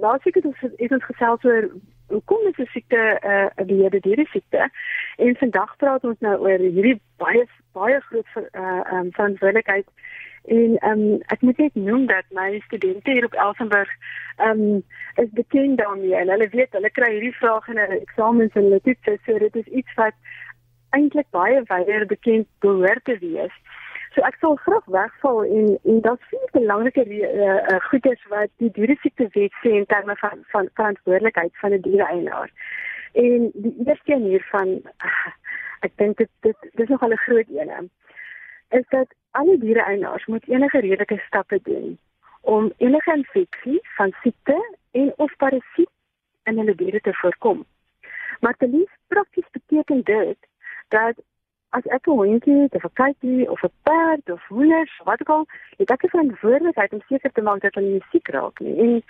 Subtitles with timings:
[0.00, 1.70] laas week het ons het ons gesels oor
[2.08, 4.70] hoekom is 'n siekte 'n uh, beheerde diere siekte?
[5.16, 9.86] En vandag praat ons nou oor hierdie baie baie groot ver, uh, um, verantwoordelikheid.
[10.44, 13.90] En um, ek moet net noem dat my studente hier op Elsenburg
[14.40, 14.82] um,
[15.14, 16.14] is bekend daarmee.
[16.14, 19.18] En hulle weet hulle kry hierdie vrae in hulle eksamens en hulle toetse.
[19.24, 20.14] So dit is iets wat
[20.90, 23.54] eintlik baie wyder bekend behoort te wees.
[24.18, 27.18] So ek sal graag wegval en en daar's vier belangrike uh,
[27.72, 32.50] uh, goedes wat die dieresiekte wet sê in terme van van verantwoordelikheid van 'n diereeienaar.
[33.12, 34.68] En die eerste een hiervan
[35.06, 35.28] uh,
[35.86, 37.90] ek dink dit dit dis nogal 'n groot een.
[38.80, 41.98] Is dat alle diereeienaars moet enige redelike stappe doen
[42.40, 44.58] om enige infeksie van siekte
[44.90, 45.94] en of parasiet
[46.42, 47.64] in hulle diere te voorkom.
[48.40, 50.38] Maar te lief prakties beteken dit
[50.88, 51.14] dat
[51.70, 55.28] as ek 'n hondjie het of 'n katjie of 'n perd of hoenders, wat ook
[55.36, 55.46] al,
[55.76, 58.76] het ek 'n verantwoordelikheid om seker te maak dat hulle nie siek raak nie.
[58.84, 59.02] En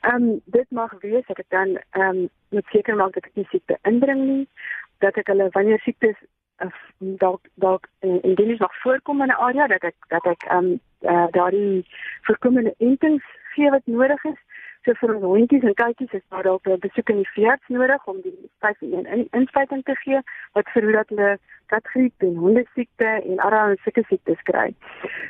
[0.00, 3.34] ehm um, dit mag wees dat ek dan ehm um, moet seker maak dat ek
[3.34, 4.48] nie siekte indring nie,
[4.98, 6.16] dat ek hulle wanneer siektes
[6.58, 10.42] of dalk dalk in die dis nog voorkom in 'n area dat ek dat ek
[10.42, 11.86] ehm um, uh, daardie
[12.22, 14.40] voorkomende entings gee wat nodig is
[14.86, 18.04] So vir ons hondjies en katjies is daar dalk 'n besoek in die veearts nodig
[18.06, 20.20] om die 5-in in, inspuiting te gee
[20.54, 21.38] wat verhoed dat hulle
[21.72, 24.68] katgriep en hondesiekte en allerlei sulke siektes kry.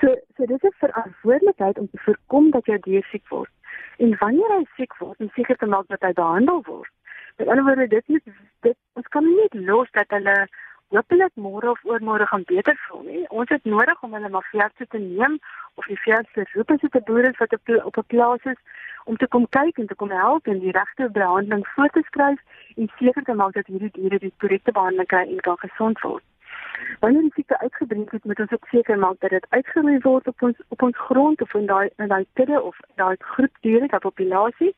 [0.00, 3.50] So so dis 'n verantwoordelikheid om te voorkom dat jou dier siek word.
[3.96, 6.92] En wanneer hy siek word, om seker te maak dat hy behandel word.
[7.36, 8.22] Met ander woorde, dit is
[8.60, 10.48] dit ons kan nie los dat hulle
[10.88, 13.24] hopelik môre of oormôre gaan beter voel nie.
[13.28, 15.38] Ons het nodig om hulle maar veearts te neem
[15.74, 17.52] of die veearts te roep as dit 'n boer is wat
[17.84, 18.60] op 'n plaas is
[19.08, 22.40] om te kom kyk en te kom help en die regte behandeling voor te skryf
[22.76, 26.24] en seker te maak dat hierdie diere die korrekte behandeling kry en kan gesond word.
[27.00, 30.42] Wanneer die siekte uitgebreek het, moet ons ook seker maak dat dit uitgeroei word op
[30.48, 34.04] ons op ons grond of in daai in daai kudde of daai groep diere, daai
[34.04, 34.74] populasie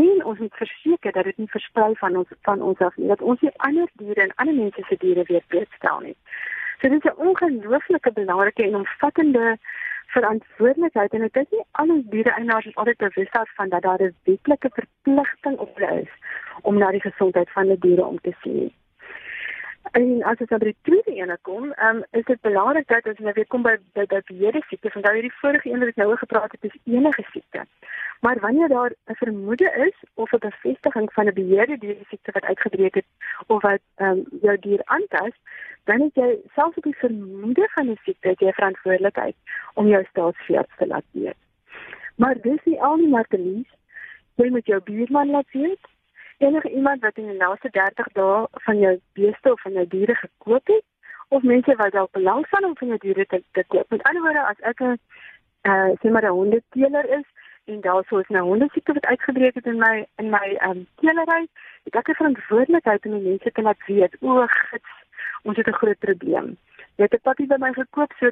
[0.00, 3.22] en ons moet verseker dat dit nie versprei van ons van ons af nie dat
[3.22, 6.16] ons nie ander diere en ander mense se diere weer doodstel nie.
[6.80, 9.58] So dit is 'n ongelooflike belangrike en omvattende
[10.16, 14.70] verantwoordelikheid en dit is nie alle diereeienaars is altyd bewus daarvan dat daar 'n wetlike
[14.78, 16.12] verpligting op hulle is
[16.62, 18.72] om na die gesondheid van die diere om te sien.
[19.92, 23.32] En as dit oor die tweede ene kom, um, is dit belangrik dat as jy
[23.32, 26.16] weer kom by by by beheerde siekte, want daai die vorige een wat ek nou
[26.16, 27.66] gepraat het, is enige siekte.
[28.24, 32.44] Maar wanneer daar 'n vermoede is of 'n bevestiging van 'n beheerde diere siekte wat
[32.44, 33.06] uitgebreek het
[33.46, 35.34] of wat um, jou dier aantas,
[35.84, 39.36] dan het jy selfs op die vermoede van 'n siekte jy verantwoordelikheid
[39.74, 41.40] om jou staatsveearts te laat weet.
[42.16, 43.70] Maar dis nie al nie maar te lees.
[44.34, 45.92] Jy moet jou buurman laat weet
[46.38, 50.14] enige iemand wat in die laaste 30 dae van jou beeste of van jou diere
[50.14, 50.84] gekoop het
[51.28, 53.90] of mense wat dalk belangstel om van jou diere te, te koop.
[53.90, 54.98] Met ander woorde, as ek 'n
[55.70, 57.26] uh, sê maar 'n hondeteeler is
[57.64, 60.86] en daar sou is nou hondesiekte wat uitgebreek het in my in my ehm um,
[61.00, 61.48] teelery,
[61.84, 64.92] ek het 'n verantwoordelikheid om die mense te laat weet, o, gits,
[65.44, 66.56] ons het 'n groot probleem.
[66.96, 68.30] Jy het 'n pakkie by my gekoop so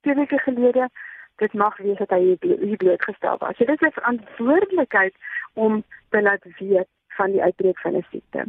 [0.00, 0.88] twee weke gelede.
[1.36, 3.56] Dit mag wees dat hy hier blootgestel was.
[3.56, 5.14] So dit is 'n verantwoordelikheid
[5.54, 8.44] om te laat weet van die uitbreek van 'n siekte.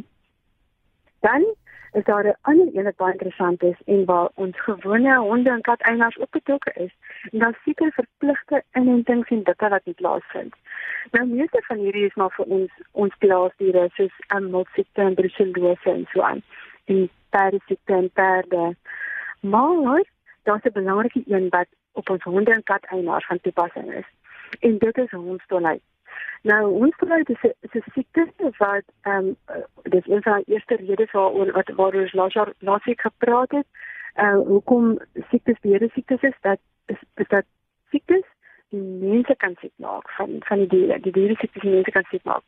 [1.20, 1.54] Dan
[1.92, 5.60] is daar 'n ander een wat baie interessant is en waar ons gewone honde en
[5.60, 6.94] kat eienaars ook betrokke is.
[7.30, 10.54] En dan seker verpligte inentings en dikke wat nie plaasvind.
[11.10, 15.14] Nou meeste van hierdie is maar vir ons ons plaasdiere soos 'n um, multsiekte en
[15.14, 16.42] brucellose en so aan.
[16.84, 18.76] Die perdesiekte en perde.
[19.40, 20.04] Maar
[20.42, 24.08] daar's 'n belangrike een wat op ons honde en kat eienaars van toepassing is.
[24.60, 25.82] En dit is hondstolheid.
[26.42, 26.90] Nou,
[27.24, 28.28] dis is 'n siekte
[28.58, 29.36] wat ehm um,
[29.82, 33.50] dis een van die eerste redes waaroor wat waar ons laas jaar laas week gepraat
[33.50, 33.66] het.
[34.16, 34.98] Uh hoekom
[35.30, 37.44] siektes beheer siektes is dat is, is dat
[37.90, 38.26] siektes
[38.74, 41.00] mense kan siek maak van van die diere.
[41.00, 42.42] Die diere siektes die mense kan siek maak.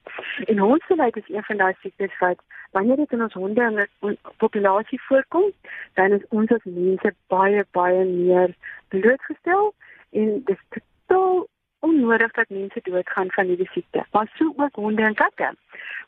[0.47, 4.17] En hondsdolheid is een van daai siektes wat wanneer dit in ons honde en ons
[4.37, 5.51] populasie voorkom,
[5.95, 8.55] dan is ons as mense baie baie meer
[8.89, 9.75] blootgestel
[10.11, 11.47] en dis totaal
[11.87, 14.05] onnodig dat mense doodgaan van hierdie siekte.
[14.13, 15.55] Maar so ook honde en katte.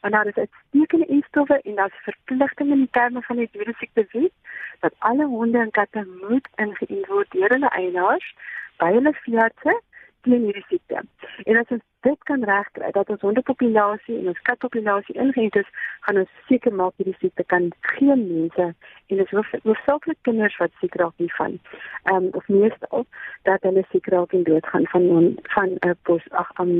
[0.00, 4.32] Want daar is uitstekende instowwe en daar's verpligtinge in terme van die dieresiekte wet
[4.81, 8.34] dat alle honde en katte moet ingeënt word deur hulle eienaars
[8.78, 9.81] by hulle veeartse
[10.28, 11.02] teen hierdie siekte.
[11.44, 15.69] En as ons dit kan regkry dat ons hondepopulasie en ons katpopulasie ingeënt is,
[16.06, 18.66] gaan ons seker maak hierdie siekte kan geen mense
[19.08, 19.34] en dis
[19.64, 21.58] hoofsaaklik kinders wat siek raak hiervan.
[22.04, 23.06] Ehm um, of meestal
[23.48, 25.08] dat hulle siek raak en doodgaan van
[25.54, 26.74] van 'n uh, pos ag om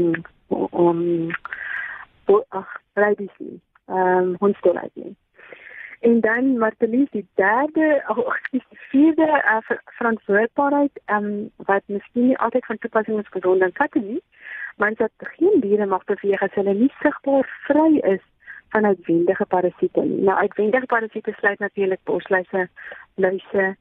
[0.71, 1.01] om
[2.49, 3.37] ag rabies.
[3.87, 5.17] Ehm hondstolheid nie.
[6.01, 12.67] En dan Martelies die derde ag die vierde uh, verantwoordbaarheid um, wat miskien nie altyd
[12.67, 14.23] van toepassing is gesond en katte nie
[14.79, 18.23] maar dat geen diere mag beweeg as hulle nie sigbaar vry is
[18.69, 20.21] van uitwendige parasiete nie.
[20.23, 22.69] Nou uitwendige parasiete sluit natuurlik bosluise,
[23.15, 23.77] luise,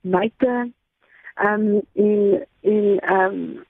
[0.00, 0.70] myte,
[1.34, 3.64] ehm um, in in ehm um,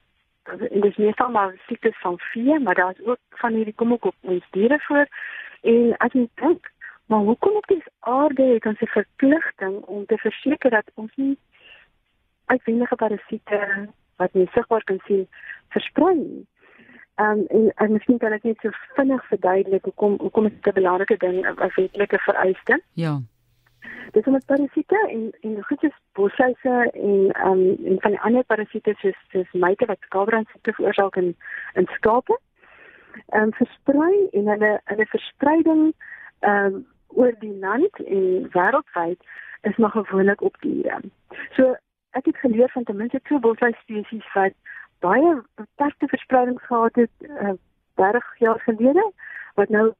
[0.71, 4.15] en dis net maar siektes van vee, maar daar's ook van hierdie kom ook op
[4.21, 5.07] ons diere voor.
[5.61, 6.71] En as jy dink,
[7.11, 11.39] maar hoekom op dis aarde het ons 'n verpligting om te verseker dat ons nie
[12.45, 15.29] uitwendige parasiete wat nie sigbaar kan sien
[15.69, 16.47] versprei nie.
[17.17, 21.17] Um, en en miskien kan ek net so vinnig verduidelik hoekom hoekom dit 'n belangrike
[21.17, 22.83] ding 'n wetlike vereiste.
[22.93, 23.19] Ja.
[24.13, 29.19] Dis om parasiete en en goedjies bosluise en um en van die ander parasiete soos
[29.33, 31.37] soos myte wat skaapbrandsiekte veroorsaak in
[31.75, 32.39] in skape.
[33.27, 35.95] Um versprei en hulle hulle verspreiding
[36.41, 39.21] um oor die land en wêreldwyd
[39.63, 41.01] is nog gewoonlik op diere.
[41.57, 41.77] So
[42.11, 44.53] ek het geleer van ten minste twee bosluis spesies wat
[44.99, 47.53] baie beperkte verspreiding gehad het uh,
[47.95, 49.13] 30 jaar gelede
[49.55, 49.93] wat nou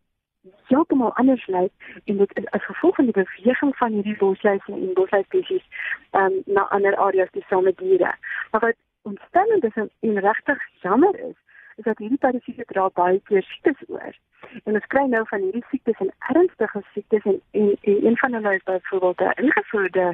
[0.67, 1.73] heeltemal anders lyk
[2.05, 5.67] en dit is as gevolg van die beweging van hierdie bosluise en bosluis spesies
[6.11, 8.15] um, na ander areas te same diere.
[8.51, 11.37] Maar wat ontstellend is en regtig jammer is,
[11.81, 14.17] is dat hierdie parasiete dra baie keer siektes oor.
[14.65, 18.37] En ons kry nou van hierdie siektes en ernstige siektes en, en, en een van
[18.39, 20.07] hulle is byvoorbeeld 'n ingevoerde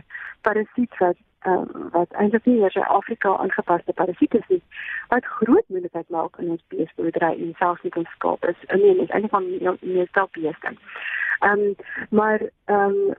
[0.48, 4.62] parasiet wat um, wat eintlik nie eers in Afrika aangepaste parasiete is
[5.08, 8.62] wat groot moeilikheid maak in ons beesboerdery en selfs in ons skaap is.
[8.74, 10.74] I mean, is eintlik van meer stel beeste.
[11.40, 11.74] Ehm
[12.10, 13.14] maar ehm um,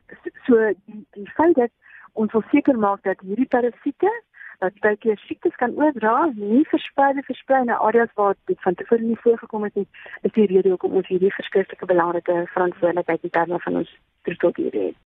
[0.46, 1.72] so die die feit dat
[2.14, 4.12] ons wil seker maak dat hierdie parasiete
[4.60, 9.20] dat baie siektes kan oordra, nie versprei versprei na areas waar dit van tevore nie
[9.20, 9.88] voorgekom het nie,
[10.22, 14.96] is die rede hoekom ons hierdie verskriklike belangrike verantwoordelikheid in terme van ons troeteldiere het.